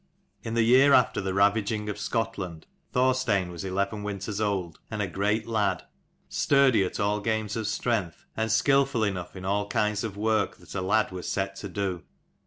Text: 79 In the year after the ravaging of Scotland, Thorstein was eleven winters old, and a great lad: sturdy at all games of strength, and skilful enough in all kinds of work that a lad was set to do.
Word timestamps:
79 0.43 0.47
In 0.47 0.53
the 0.55 0.63
year 0.63 0.93
after 0.93 1.21
the 1.21 1.31
ravaging 1.35 1.87
of 1.87 1.99
Scotland, 1.99 2.65
Thorstein 2.91 3.51
was 3.51 3.63
eleven 3.63 4.01
winters 4.01 4.41
old, 4.41 4.79
and 4.89 4.99
a 4.99 5.05
great 5.05 5.45
lad: 5.45 5.83
sturdy 6.27 6.83
at 6.83 6.99
all 6.99 7.19
games 7.19 7.55
of 7.55 7.67
strength, 7.67 8.25
and 8.35 8.51
skilful 8.51 9.03
enough 9.03 9.35
in 9.35 9.45
all 9.45 9.67
kinds 9.69 10.03
of 10.03 10.17
work 10.17 10.57
that 10.57 10.73
a 10.73 10.81
lad 10.81 11.11
was 11.11 11.29
set 11.29 11.55
to 11.57 11.69
do. 11.69 12.01